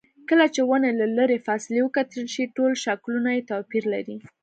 [0.29, 4.17] کله چې ونې له لرې فاصلې وکتل شي ټول شکلونه یې توپیر لري.